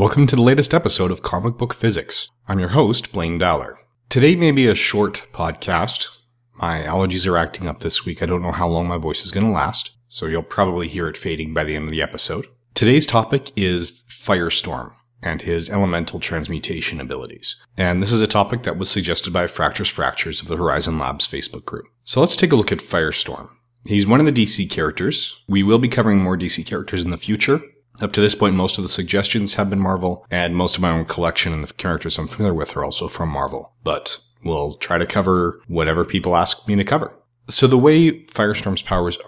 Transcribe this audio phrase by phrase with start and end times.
[0.00, 2.30] Welcome to the latest episode of Comic Book Physics.
[2.48, 3.78] I'm your host, Blaine Dowler.
[4.08, 6.08] Today may be a short podcast.
[6.54, 8.22] My allergies are acting up this week.
[8.22, 11.06] I don't know how long my voice is going to last, so you'll probably hear
[11.06, 12.46] it fading by the end of the episode.
[12.72, 17.56] Today's topic is Firestorm and his elemental transmutation abilities.
[17.76, 21.28] And this is a topic that was suggested by Fractures Fractures of the Horizon Labs
[21.28, 21.84] Facebook group.
[22.04, 23.50] So let's take a look at Firestorm.
[23.84, 25.36] He's one of the DC characters.
[25.46, 27.60] We will be covering more DC characters in the future.
[28.00, 30.90] Up to this point, most of the suggestions have been Marvel, and most of my
[30.90, 33.74] own collection and the characters I'm familiar with are also from Marvel.
[33.84, 37.14] But we'll try to cover whatever people ask me to cover.
[37.48, 39.18] So the way Firestorm's powers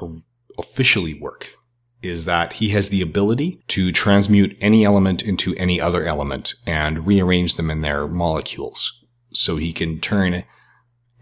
[0.59, 1.55] officially work
[2.03, 7.07] is that he has the ability to transmute any element into any other element and
[7.07, 9.05] rearrange them in their molecules.
[9.33, 10.45] So he can turn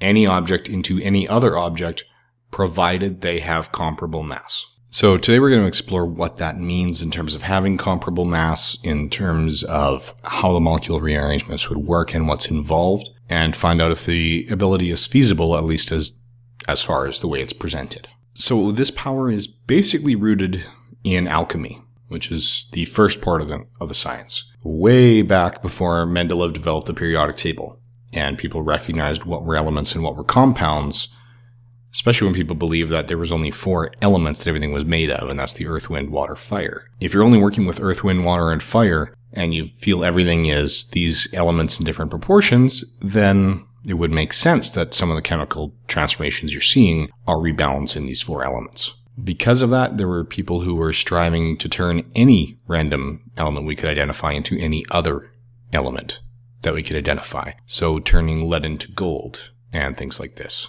[0.00, 2.04] any object into any other object
[2.50, 4.66] provided they have comparable mass.
[4.92, 8.76] So today we're going to explore what that means in terms of having comparable mass,
[8.82, 13.92] in terms of how the molecular rearrangements would work and what's involved, and find out
[13.92, 16.18] if the ability is feasible, at least as,
[16.66, 18.08] as far as the way it's presented.
[18.34, 20.64] So this power is basically rooted
[21.04, 24.52] in alchemy, which is the first part of the, of the science.
[24.64, 27.80] Way back before Mendeleev developed the periodic table,
[28.12, 31.08] and people recognized what were elements and what were compounds,
[31.92, 35.28] especially when people believe that there was only four elements that everything was made of,
[35.28, 36.88] and that's the earth, wind, water, fire.
[37.00, 40.88] If you're only working with earth, wind, water, and fire, and you feel everything is
[40.90, 45.74] these elements in different proportions, then it would make sense that some of the chemical
[45.88, 48.94] transformations you're seeing are rebalancing these four elements.
[49.22, 53.76] Because of that, there were people who were striving to turn any random element we
[53.76, 55.32] could identify into any other
[55.72, 56.20] element
[56.62, 57.52] that we could identify.
[57.66, 60.68] So turning lead into gold and things like this.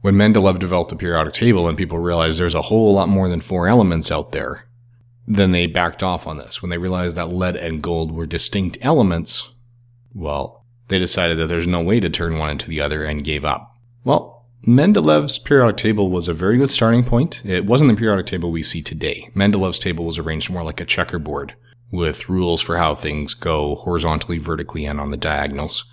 [0.00, 3.40] When Mendeleev developed the periodic table and people realized there's a whole lot more than
[3.40, 4.64] four elements out there,
[5.26, 6.62] then they backed off on this.
[6.62, 9.48] When they realized that lead and gold were distinct elements,
[10.14, 13.44] well, they decided that there's no way to turn one into the other and gave
[13.44, 13.74] up.
[14.04, 17.44] Well, Mendeleev's periodic table was a very good starting point.
[17.44, 19.30] It wasn't the periodic table we see today.
[19.34, 21.54] Mendeleev's table was arranged more like a checkerboard
[21.90, 25.84] with rules for how things go horizontally, vertically, and on the diagonals.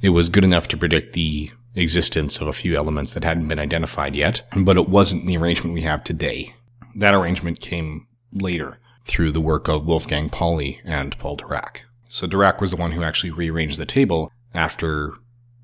[0.00, 3.58] It was good enough to predict the existence of a few elements that hadn't been
[3.58, 6.54] identified yet, but it wasn't the arrangement we have today.
[6.94, 11.80] That arrangement came later through the work of Wolfgang Pauli and Paul Dirac.
[12.08, 15.12] So Dirac was the one who actually rearranged the table after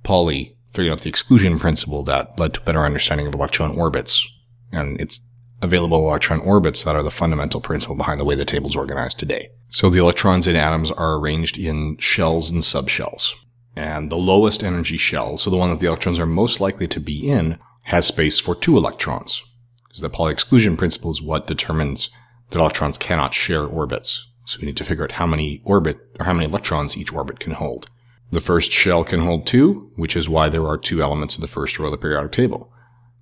[0.02, 4.26] Pauli figured out the exclusion principle that led to better understanding of electron orbits.
[4.72, 5.28] And it's
[5.62, 9.48] available electron orbits that are the fundamental principle behind the way the table's organized today.
[9.68, 13.34] So the electrons in atoms are arranged in shells and subshells.
[13.76, 17.00] And the lowest energy shell, so the one that the electrons are most likely to
[17.00, 19.42] be in, has space for two electrons.
[19.88, 22.10] Because the Pauli exclusion principle is what determines
[22.50, 24.30] that electrons cannot share orbits.
[24.46, 27.40] So we need to figure out how many orbit or how many electrons each orbit
[27.40, 27.88] can hold.
[28.30, 31.46] The first shell can hold two, which is why there are two elements in the
[31.46, 32.72] first row of the periodic table.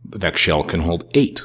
[0.04, 1.42] The next shell can hold eight,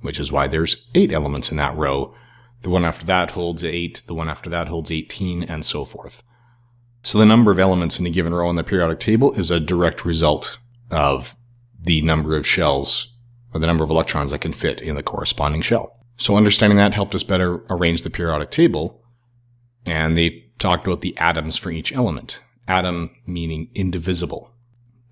[0.00, 2.14] which is why there's eight elements in that row.
[2.62, 6.22] The one after that holds eight, the one after that holds 18, and so forth.
[7.08, 9.58] So the number of elements in a given row on the periodic table is a
[9.58, 10.58] direct result
[10.90, 11.36] of
[11.80, 13.14] the number of shells
[13.54, 16.04] or the number of electrons that can fit in the corresponding shell.
[16.18, 19.02] So understanding that helped us better arrange the periodic table.
[19.86, 22.42] And they talked about the atoms for each element.
[22.68, 24.52] Atom meaning indivisible.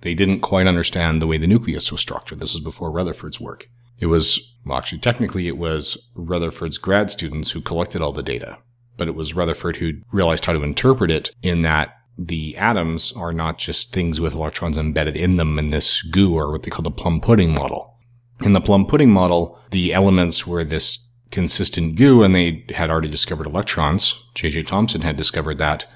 [0.03, 2.41] They didn't quite understand the way the nucleus was structured.
[2.41, 3.71] This was before Rutherford's work.
[3.99, 8.59] It was, well, actually, technically, it was Rutherford's grad students who collected all the data
[8.97, 13.33] but it was Rutherford who realized how to interpret it in that the atoms are
[13.33, 16.83] not just things with electrons embedded in them in this goo or what they call
[16.83, 17.95] the plum pudding model.
[18.43, 23.09] In the plum pudding model, the elements were this consistent goo and they had already
[23.09, 24.23] discovered electrons.
[24.35, 24.65] J.J.
[24.65, 25.87] Thomson had discovered that.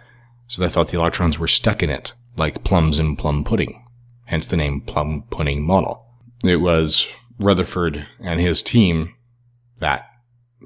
[0.46, 3.86] So they thought the electrons were stuck in it, like plums in plum pudding.
[4.26, 6.06] Hence the name plum pudding model.
[6.44, 7.06] It was
[7.38, 9.14] Rutherford and his team
[9.78, 10.09] that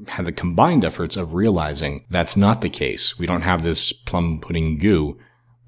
[0.09, 3.19] had the combined efforts of realizing that's not the case.
[3.19, 5.19] We don't have this plum pudding goo.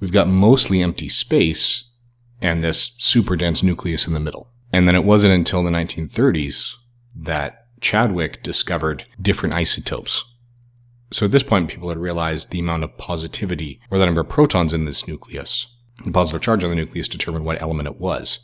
[0.00, 1.90] We've got mostly empty space
[2.40, 4.50] and this super dense nucleus in the middle.
[4.72, 6.74] And then it wasn't until the 1930s
[7.14, 10.24] that Chadwick discovered different isotopes.
[11.12, 14.28] So at this point, people had realized the amount of positivity or the number of
[14.28, 15.68] protons in this nucleus.
[16.04, 18.40] The positive charge on the nucleus determined what element it was.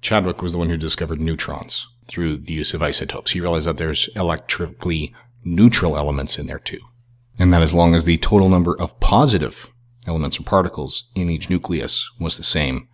[0.00, 3.32] Chadwick was the one who discovered neutrons through the use of isotopes.
[3.32, 5.14] He realized that there's electrically
[5.44, 6.80] neutral elements in there too.
[7.38, 9.72] And that as long as the total number of positive
[10.06, 12.88] elements or particles in each nucleus was the same,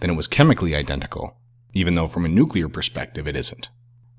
[0.00, 1.36] then it was chemically identical,
[1.72, 3.70] even though from a nuclear perspective it isn't.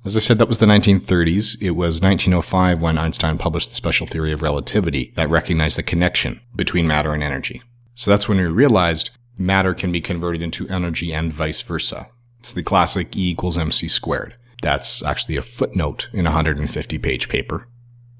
[0.03, 1.61] As I said, that was the 1930s.
[1.61, 6.41] It was 1905 when Einstein published the special theory of relativity that recognized the connection
[6.55, 7.61] between matter and energy.
[7.93, 12.09] So that's when we realized matter can be converted into energy and vice versa.
[12.41, 14.33] It's the classic E equals mc squared.
[14.63, 17.67] That's actually a footnote in a 150 page paper.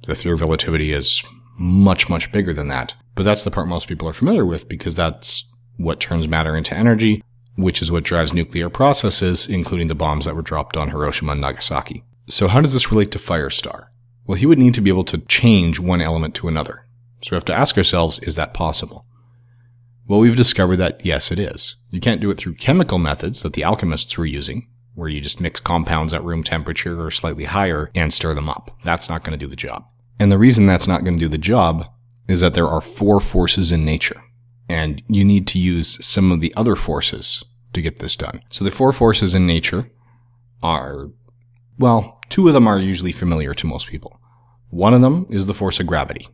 [0.06, 1.24] The theory of relativity is
[1.58, 2.94] much, much bigger than that.
[3.16, 6.78] But that's the part most people are familiar with because that's what turns matter into
[6.78, 7.24] energy,
[7.56, 11.42] which is what drives nuclear processes, including the bombs that were dropped on Hiroshima and
[11.42, 12.04] Nagasaki.
[12.30, 13.88] So how does this relate to Firestar?
[14.28, 16.86] Well, he would need to be able to change one element to another.
[17.24, 19.08] So we have to ask ourselves, is that possible?
[20.12, 21.78] Well, we've discovered that yes, it is.
[21.90, 25.40] You can't do it through chemical methods that the alchemists were using, where you just
[25.40, 28.78] mix compounds at room temperature or slightly higher and stir them up.
[28.84, 29.86] That's not going to do the job.
[30.20, 31.86] And the reason that's not going to do the job
[32.28, 34.22] is that there are four forces in nature.
[34.68, 37.42] And you need to use some of the other forces
[37.72, 38.42] to get this done.
[38.50, 39.90] So the four forces in nature
[40.62, 41.10] are,
[41.80, 44.20] well, two of them are usually familiar to most people.
[44.72, 46.28] One of them is the force of gravity.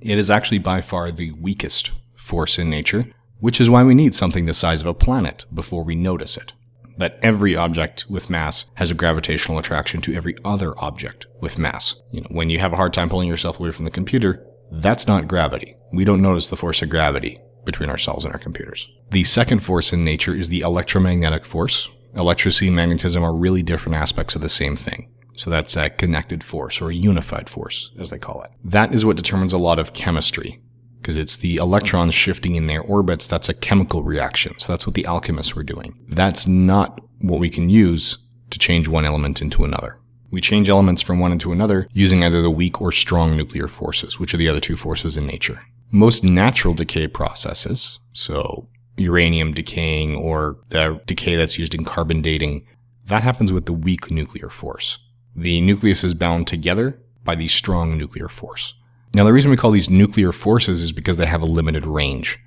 [0.00, 3.06] It is actually by far the weakest force in nature,
[3.40, 6.52] which is why we need something the size of a planet before we notice it.
[6.98, 11.96] That every object with mass has a gravitational attraction to every other object with mass.
[12.12, 15.06] You know, when you have a hard time pulling yourself away from the computer, that's
[15.06, 15.74] not gravity.
[15.92, 18.88] We don't notice the force of gravity between ourselves and our computers.
[19.10, 21.88] The second force in nature is the electromagnetic force.
[22.14, 25.10] Electricity and magnetism are really different aspects of the same thing.
[25.34, 28.50] So that's a connected force or a unified force, as they call it.
[28.64, 30.60] That is what determines a lot of chemistry
[31.02, 33.26] because it's the electrons shifting in their orbits.
[33.26, 34.56] That's a chemical reaction.
[34.58, 35.98] So that's what the alchemists were doing.
[36.08, 38.18] That's not what we can use
[38.50, 39.98] to change one element into another.
[40.30, 44.18] We change elements from one into another using either the weak or strong nuclear forces,
[44.18, 45.60] which are the other two forces in nature.
[45.90, 52.66] Most natural decay processes, so uranium decaying or the decay that's used in carbon dating,
[53.06, 54.98] that happens with the weak nuclear force.
[55.34, 58.74] The nucleus is bound together by the strong nuclear force.
[59.14, 62.38] Now, the reason we call these nuclear forces is because they have a limited range.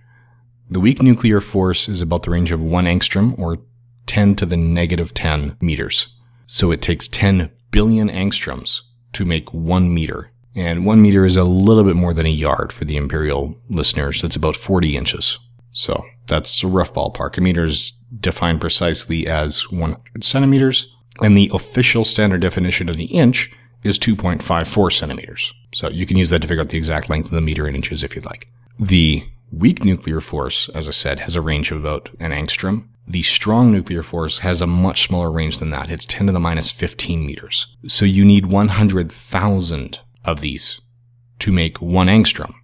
[0.70, 3.60] The weak nuclear force is about the range of 1 angstrom or
[4.08, 6.10] 10 to the negative 10 meters.
[6.48, 8.82] So it takes 10 billion angstroms
[9.14, 10.32] to make 1 meter.
[10.56, 14.22] And 1 meter is a little bit more than a yard for the imperial listeners.
[14.22, 15.38] That's about 40 inches.
[15.72, 17.38] So that's a rough ballpark.
[17.38, 20.92] A meter is defined precisely as 100 centimeters.
[21.22, 23.52] And the official standard definition of the inch
[23.86, 25.54] is 2.54 centimeters.
[25.74, 27.76] So you can use that to figure out the exact length of the meter in
[27.76, 28.48] inches if you'd like.
[28.80, 32.88] The weak nuclear force, as I said, has a range of about an angstrom.
[33.08, 35.92] The strong nuclear force has a much smaller range than that.
[35.92, 37.68] It's 10 to the minus 15 meters.
[37.88, 40.82] So you need 100,000 of these
[41.40, 42.56] to make one angstrom.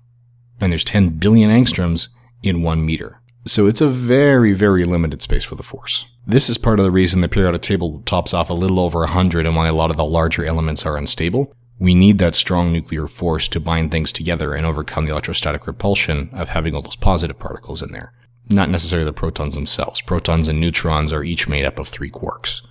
[0.59, 2.09] And there's 10 billion angstroms
[2.41, 3.20] in one meter.
[3.45, 6.05] So it's a very, very limited space for the force.
[6.27, 9.47] This is part of the reason the periodic table tops off a little over 100
[9.47, 11.55] and why a lot of the larger elements are unstable.
[11.79, 16.29] We need that strong nuclear force to bind things together and overcome the electrostatic repulsion
[16.33, 18.13] of having all those positive particles in there.
[18.49, 20.01] Not necessarily the protons themselves.
[20.01, 22.61] Protons and neutrons are each made up of three quarks.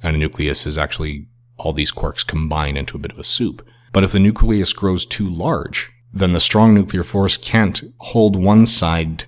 [0.00, 1.26] And a nucleus is actually
[1.56, 3.66] all these quarks combined into a bit of a soup.
[3.92, 8.66] But if the nucleus grows too large, then the strong nuclear force can't hold one
[8.66, 9.24] side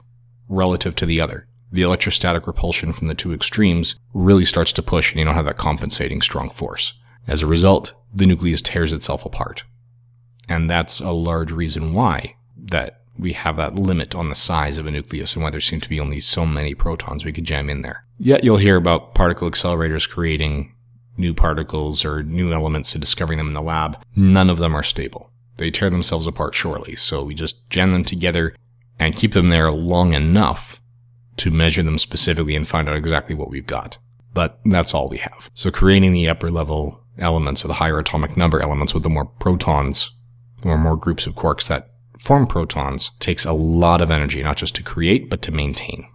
[0.48, 5.12] relative to the other the electrostatic repulsion from the two extremes really starts to push
[5.12, 6.94] and you don't have that compensating strong force.
[7.26, 9.64] As a result, the nucleus tears itself apart.
[10.48, 14.86] And that's a large reason why that we have that limit on the size of
[14.86, 17.68] a nucleus and why there seem to be only so many protons we could jam
[17.68, 18.04] in there.
[18.18, 20.74] Yet you'll hear about particle accelerators creating
[21.16, 23.98] new particles or new elements and discovering them in the lab.
[24.14, 25.30] None of them are stable.
[25.56, 26.94] They tear themselves apart shortly.
[26.96, 28.54] So we just jam them together
[28.98, 30.80] and keep them there long enough
[31.36, 33.98] to measure them specifically and find out exactly what we've got.
[34.32, 35.50] But that's all we have.
[35.54, 39.24] So creating the upper level elements or the higher atomic number elements with the more
[39.24, 40.10] protons
[40.64, 44.74] or more groups of quarks that form protons takes a lot of energy, not just
[44.76, 46.06] to create, but to maintain.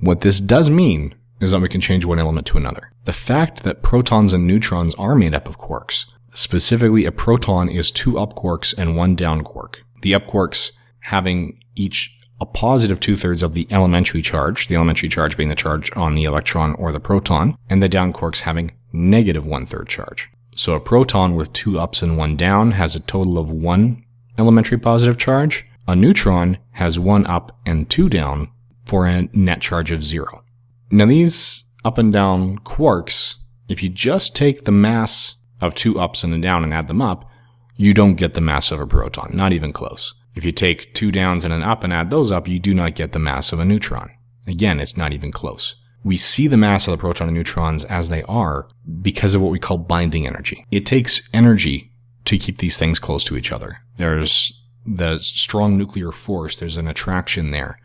[0.00, 2.92] What this does mean is that we can change one element to another.
[3.04, 7.90] The fact that protons and neutrons are made up of quarks, specifically a proton is
[7.90, 9.82] two up quarks and one down quark.
[10.02, 15.08] The up quarks having each a positive two thirds of the elementary charge, the elementary
[15.08, 18.72] charge being the charge on the electron or the proton, and the down quarks having
[18.92, 20.30] negative one third charge.
[20.54, 24.04] So a proton with two ups and one down has a total of one
[24.38, 25.66] elementary positive charge.
[25.86, 28.50] A neutron has one up and two down
[28.86, 30.42] for a net charge of zero.
[30.90, 33.36] Now these up and down quarks,
[33.68, 37.02] if you just take the mass of two ups and a down and add them
[37.02, 37.28] up,
[37.76, 40.14] you don't get the mass of a proton, not even close.
[40.40, 42.94] If you take two downs and an up and add those up, you do not
[42.94, 44.10] get the mass of a neutron.
[44.46, 45.76] Again, it's not even close.
[46.02, 48.66] We see the mass of the proton and neutrons as they are
[49.02, 50.64] because of what we call binding energy.
[50.70, 51.92] It takes energy
[52.24, 53.80] to keep these things close to each other.
[53.98, 57.78] There's the strong nuclear force, there's an attraction there,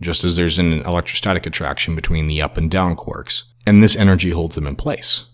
[0.00, 3.44] just as there's an electrostatic attraction between the up and down quarks.
[3.68, 5.26] And this energy holds them in place.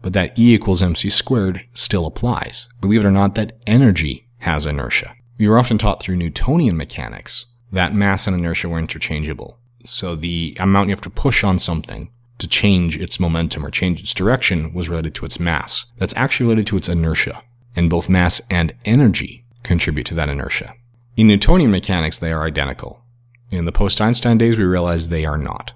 [0.00, 2.68] But that E equals mc squared still applies.
[2.80, 5.16] Believe it or not, that energy has inertia.
[5.38, 9.58] We were often taught through Newtonian mechanics that mass and inertia were interchangeable.
[9.84, 14.00] So the amount you have to push on something to change its momentum or change
[14.00, 15.86] its direction was related to its mass.
[15.98, 17.42] That's actually related to its inertia.
[17.76, 20.74] And both mass and energy contribute to that inertia.
[21.16, 23.04] In Newtonian mechanics, they are identical.
[23.50, 25.72] In the post-Einstein days, we realized they are not.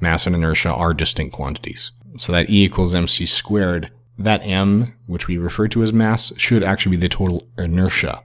[0.00, 1.92] Mass and inertia are distinct quantities.
[2.18, 6.62] So that E equals mc squared, that m, which we refer to as mass, should
[6.62, 8.22] actually be the total inertia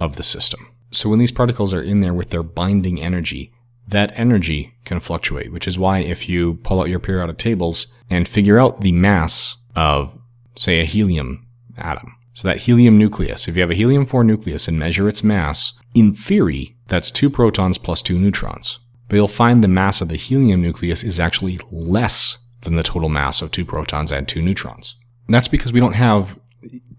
[0.00, 0.68] of the system.
[0.90, 3.52] So when these particles are in there with their binding energy,
[3.86, 8.28] that energy can fluctuate, which is why if you pull out your periodic tables and
[8.28, 10.18] figure out the mass of,
[10.56, 11.46] say, a helium
[11.76, 15.22] atom, so that helium nucleus, if you have a helium 4 nucleus and measure its
[15.22, 18.78] mass, in theory, that's two protons plus two neutrons.
[19.08, 23.08] But you'll find the mass of the helium nucleus is actually less than the total
[23.08, 24.96] mass of two protons and two neutrons.
[25.28, 26.38] that's because we don't have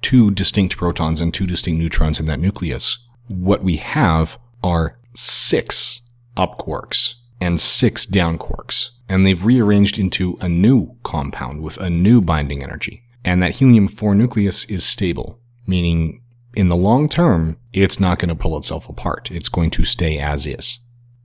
[0.02, 3.00] two distinct protons and two distinct neutrons in that nucleus.
[3.28, 6.02] What we have are six
[6.38, 8.92] up quarks and six down quarks.
[9.08, 13.04] And they've rearranged into a new compound with a new binding energy.
[13.24, 16.22] And that helium 4 nucleus is stable, meaning
[16.56, 19.30] in the long term, it's not going to pull itself apart.
[19.32, 20.80] It's going to stay as is.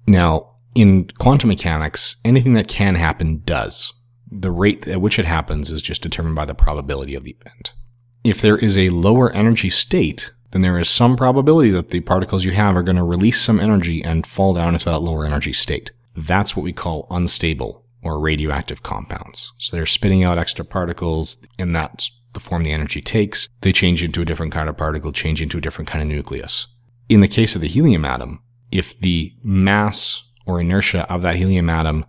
[0.06, 3.92] Now, in quantum mechanics, anything that can happen does.
[4.30, 7.72] The rate at which it happens is just determined by the probability of the event.
[8.22, 12.44] If there is a lower energy state, then there is some probability that the particles
[12.44, 15.52] you have are going to release some energy and fall down into that lower energy
[15.52, 15.90] state.
[16.14, 19.52] That's what we call unstable or radioactive compounds.
[19.58, 23.48] So they're spitting out extra particles, and that's the form the energy takes.
[23.62, 26.66] They change into a different kind of particle, change into a different kind of nucleus.
[27.08, 31.70] In the case of the helium atom, if the mass or inertia of that helium
[31.70, 32.04] atom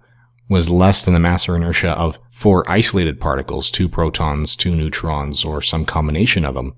[0.52, 5.46] was less than the mass or inertia of four isolated particles, two protons, two neutrons,
[5.46, 6.74] or some combination of them,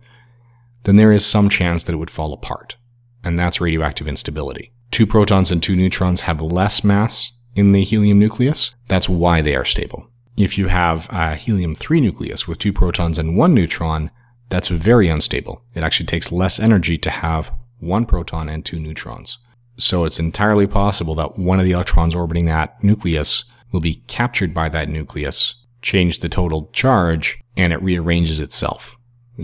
[0.84, 2.76] then there is some chance that it would fall apart.
[3.24, 4.72] And that's radioactive instability.
[4.92, 8.76] Two protons and two neutrons have less mass in the helium nucleus.
[8.90, 10.08] That's why they are stable.
[10.38, 14.12] If you have a helium 3 nucleus with two protons and one neutron,
[14.50, 15.64] that's very unstable.
[15.74, 19.40] It actually takes less energy to have one proton and two neutrons.
[19.78, 24.54] So it's entirely possible that one of the electrons orbiting that nucleus will be captured
[24.54, 28.96] by that nucleus, change the total charge, and it rearranges itself,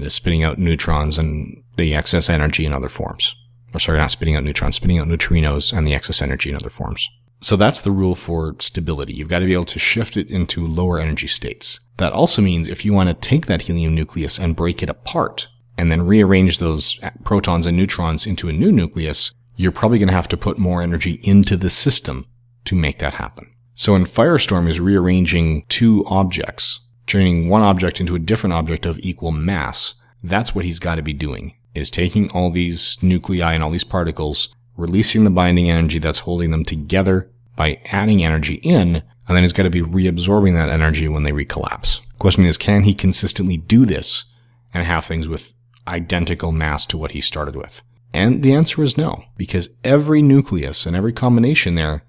[0.08, 3.36] spitting out neutrons and the excess energy in other forms.
[3.74, 6.70] Or sorry, not spitting out neutrons, spitting out neutrinos and the excess energy in other
[6.70, 7.08] forms.
[7.42, 9.14] So that's the rule for stability.
[9.14, 11.80] You've got to be able to shift it into lower energy states.
[11.98, 15.48] That also means if you want to take that helium nucleus and break it apart
[15.78, 20.14] and then rearrange those protons and neutrons into a new nucleus, you're probably going to
[20.14, 22.26] have to put more energy into the system
[22.66, 23.50] to make that happen.
[23.80, 29.00] So in Firestorm is rearranging two objects, turning one object into a different object of
[29.00, 29.94] equal mass.
[30.22, 33.86] That's what he's got to be doing, is taking all these nuclei and all these
[33.86, 39.44] particles releasing the binding energy that's holding them together by adding energy in, and then
[39.44, 42.02] he's got to be reabsorbing that energy when they recollapse.
[42.18, 44.26] Question is, can he consistently do this
[44.74, 45.54] and have things with
[45.88, 47.82] identical mass to what he started with?
[48.14, 52.04] And the answer is no, because every nucleus and every combination there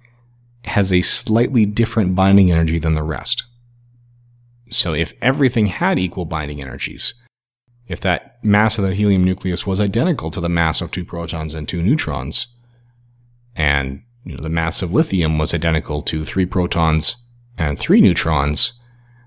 [0.65, 3.45] has a slightly different binding energy than the rest.
[4.69, 7.15] So if everything had equal binding energies,
[7.89, 11.55] if that mass of the helium nucleus was identical to the mass of two protons
[11.55, 12.47] and two neutrons,
[13.57, 17.17] and you know, the mass of lithium was identical to three protons
[17.59, 18.75] and three neutrons,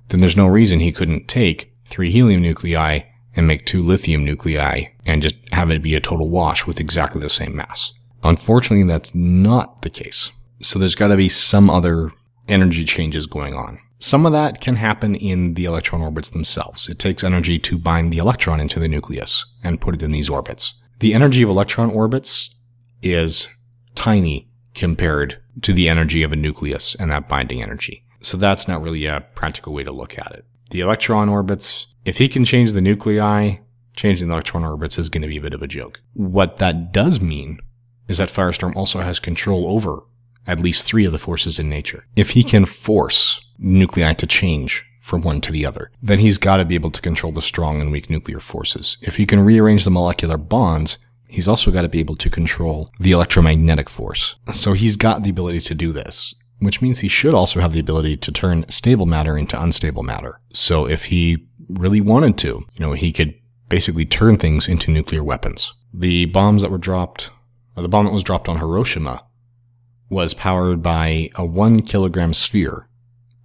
[0.10, 3.02] then there's no reason he couldn't take three helium nuclei
[3.36, 7.20] and make two lithium nuclei and just have it be a total wash with exactly
[7.20, 7.92] the same mass.
[8.24, 10.32] Unfortunately, that's not the case.
[10.64, 12.12] So there's got to be some other
[12.48, 13.80] energy changes going on.
[14.00, 16.90] Some of that can happen in the electron orbits themselves.
[16.90, 20.30] It takes energy to bind the electron into the nucleus and put it in these
[20.30, 20.74] orbits.
[21.00, 22.54] The energy of electron orbits
[23.02, 23.50] is
[23.96, 28.04] tiny compared to the energy of a nucleus and that binding energy.
[28.22, 30.46] So that's not really a practical way to look at it.
[30.72, 33.58] The electron orbits, if he can change the nuclei,
[33.96, 36.02] changing the electron orbits is going to be a bit of a joke.
[36.14, 37.60] What that does mean
[38.08, 40.04] is that Firestorm also has control over
[40.48, 42.06] at least three of the forces in nature.
[42.16, 46.58] If he can force nuclei to change from one to the other, then he's got
[46.58, 48.98] to be able to control the strong and weak nuclear forces.
[49.02, 50.98] If he can rearrange the molecular bonds,
[51.28, 54.36] he's also got to be able to control the electromagnetic force.
[54.54, 56.36] So he's got the ability to do this.
[56.66, 60.40] which means he should also have the ability to turn stable matter into unstable matter.
[60.54, 63.34] So if he really wanted to, you know, he could
[63.70, 65.74] basically turn things into nuclear weapons.
[65.94, 67.32] The bombs that were dropped,
[67.76, 69.26] or the bomb that was dropped on Hiroshima,
[70.10, 72.88] was powered by a one kilogram sphere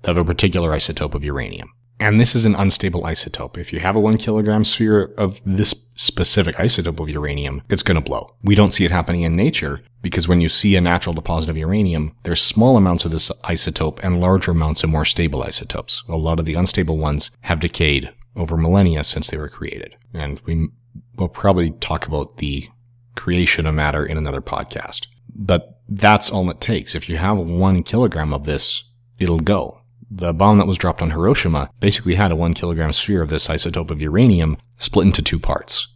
[0.04, 1.72] of a particular isotope of uranium.
[2.00, 3.58] And this is an unstable isotope.
[3.58, 7.96] If you have a one kilogram sphere of this specific isotope of uranium, it's going
[7.96, 8.36] to blow.
[8.42, 11.56] We don't see it happening in nature because when you see a natural deposit of
[11.56, 16.04] uranium, there's small amounts of this isotope and larger amounts of more stable isotopes.
[16.08, 19.96] A lot of the unstable ones have decayed over millennia since they were created.
[20.14, 20.68] And we
[21.16, 22.68] will probably talk about the
[23.16, 25.08] creation of matter in another podcast.
[25.34, 26.94] But that's all it takes.
[26.94, 28.84] If you have one kilogram of this,
[29.18, 29.78] it'll go
[30.10, 33.48] the bomb that was dropped on Hiroshima basically had a one kilogram sphere of this
[33.48, 35.88] isotope of uranium split into two parts.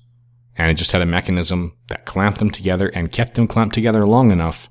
[0.57, 4.07] And it just had a mechanism that clamped them together and kept them clamped together
[4.07, 4.69] long enough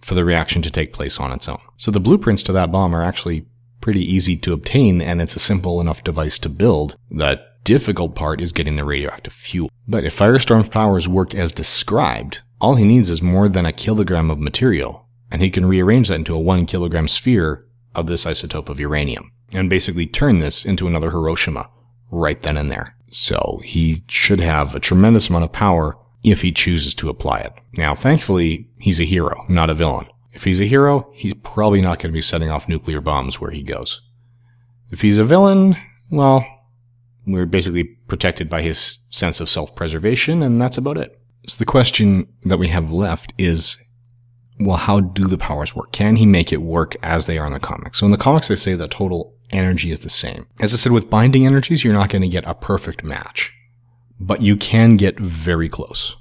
[0.00, 1.60] for the reaction to take place on its own.
[1.76, 3.46] So the blueprints to that bomb are actually
[3.80, 6.96] pretty easy to obtain and it's a simple enough device to build.
[7.10, 9.70] The difficult part is getting the radioactive fuel.
[9.86, 14.30] But if Firestorm's powers work as described, all he needs is more than a kilogram
[14.30, 17.60] of material, and he can rearrange that into a one kilogram sphere
[17.94, 21.68] of this isotope of uranium and basically turn this into another Hiroshima
[22.10, 22.96] right then and there.
[23.10, 27.52] So he should have a tremendous amount of power if he chooses to apply it.
[27.74, 30.06] Now, thankfully, he's a hero, not a villain.
[30.32, 33.50] If he's a hero, he's probably not going to be setting off nuclear bombs where
[33.50, 34.00] he goes.
[34.90, 35.76] If he's a villain,
[36.10, 36.46] well,
[37.28, 41.20] we're basically protected by his sense of self-preservation, and that's about it.
[41.46, 43.76] So the question that we have left is,
[44.58, 45.92] well, how do the powers work?
[45.92, 47.98] Can he make it work as they are in the comics?
[47.98, 50.46] So in the comics, they say the total energy is the same.
[50.60, 53.52] As I said, with binding energies, you're not going to get a perfect match,
[54.18, 56.16] but you can get very close.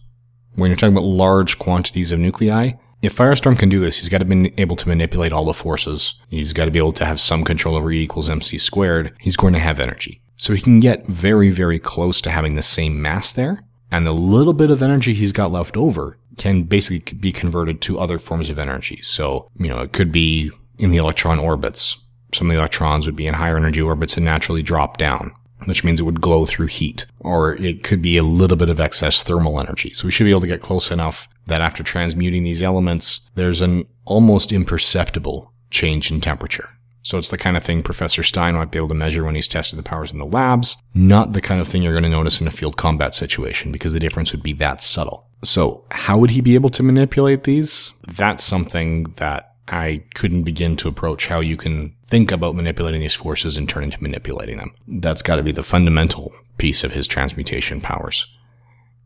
[0.56, 4.20] When you're talking about large quantities of nuclei, if Firestorm can do this, he's got
[4.20, 6.16] to be able to manipulate all the forces.
[6.30, 9.14] He's got to be able to have some control over E equals MC squared.
[9.20, 10.22] He's going to have energy.
[10.38, 13.64] So he can get very, very close to having the same mass there.
[13.92, 18.00] And the little bit of energy he's got left over can basically be converted to
[18.00, 19.02] other forms of energy.
[19.02, 21.98] So, you know, it could be in the electron orbits.
[22.34, 25.34] Some of the electrons would be in higher energy orbits and naturally drop down,
[25.66, 27.08] which means it would glow through heat.
[27.20, 29.92] Or it could be a little bit of excess thermal energy.
[29.94, 33.62] So we should be able to get close enough that after transmuting these elements, there's
[33.62, 36.70] an almost imperceptible change in temperature.
[37.08, 39.48] So it's the kind of thing Professor Stein might be able to measure when he's
[39.48, 42.42] tested the powers in the labs, not the kind of thing you're going to notice
[42.42, 45.26] in a field combat situation because the difference would be that subtle.
[45.42, 47.94] So, how would he be able to manipulate these?
[48.06, 53.16] That's something that I couldn't begin to approach how you can think about manipulating these
[53.16, 54.76] forces and turn into manipulating them.
[54.86, 58.28] That's got to be the fundamental piece of his transmutation powers.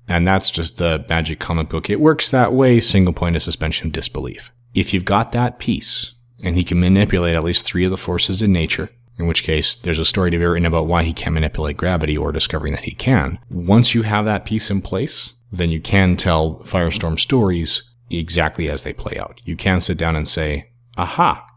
[0.08, 1.88] And that's just the magic comic book.
[1.88, 4.52] It works that way, single point of suspension of disbelief.
[4.74, 8.42] If you've got that piece, and he can manipulate at least three of the forces
[8.42, 11.34] in nature, in which case there's a story to be written about why he can
[11.34, 13.40] manipulate gravity or discovering that he can.
[13.50, 18.84] Once you have that piece in place, then you can tell Firestorm stories exactly as
[18.84, 19.40] they play out.
[19.44, 21.48] You can sit down and say, aha,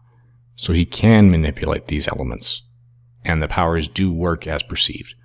[0.55, 2.61] so he can manipulate these elements
[3.25, 5.15] and the powers do work as perceived.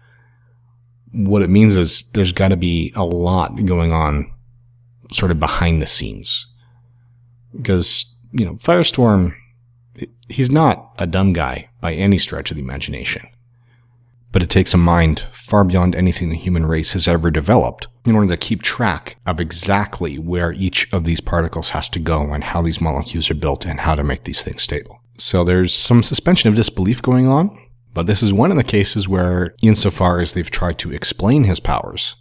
[1.13, 4.33] What it means is there's got to be a lot going on
[5.13, 6.47] sort of behind the scenes
[7.55, 9.35] because, you know, Firestorm,
[10.29, 13.27] he's not a dumb guy by any stretch of the imagination
[14.33, 18.15] but it takes a mind far beyond anything the human race has ever developed in
[18.15, 22.45] order to keep track of exactly where each of these particles has to go and
[22.45, 25.01] how these molecules are built and how to make these things stable.
[25.17, 27.57] So there's some suspension of disbelief going on,
[27.93, 31.61] but this is one of the cases where, insofar as they've tried to explain his
[31.61, 32.17] powers,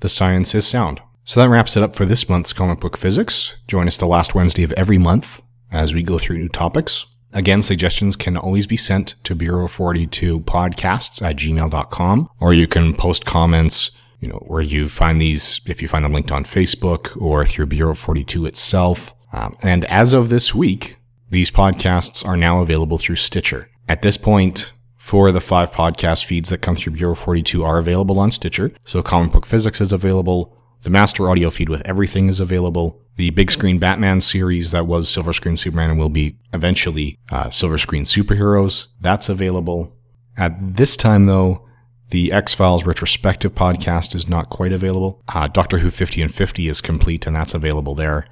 [0.00, 1.00] the science is sound.
[1.24, 3.54] So that wraps it up for this month's comic book physics.
[3.66, 7.06] Join us the last Wednesday of every month as we go through new topics.
[7.34, 12.94] Again, suggestions can always be sent to Bureau 42 podcasts at gmail.com, or you can
[12.94, 17.20] post comments, you know, where you find these, if you find them linked on Facebook
[17.20, 19.12] or through Bureau 42 itself.
[19.32, 20.96] Um, and as of this week,
[21.28, 23.68] these podcasts are now available through Stitcher.
[23.88, 27.78] At this point, four of the five podcast feeds that come through Bureau 42 are
[27.78, 28.72] available on Stitcher.
[28.84, 30.56] So Comic Book Physics is available.
[30.84, 33.00] The master audio feed with everything is available.
[33.16, 37.48] The big screen Batman series that was Silver Screen Superman and will be eventually uh,
[37.48, 39.96] Silver Screen Superheroes, that's available.
[40.36, 41.66] At this time, though,
[42.10, 45.22] the X Files retrospective podcast is not quite available.
[45.26, 48.26] Uh, Doctor Who 50 and 50 is complete, and that's available there.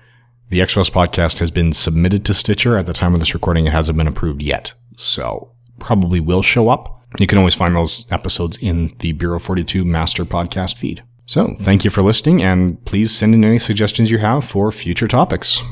[0.50, 2.76] The X Files podcast has been submitted to Stitcher.
[2.76, 4.74] At the time of this recording, it hasn't been approved yet.
[4.98, 7.00] So probably will show up.
[7.18, 11.02] You can always find those episodes in the Bureau 42 master podcast feed.
[11.32, 15.08] So, thank you for listening, and please send in any suggestions you have for future
[15.08, 15.62] topics.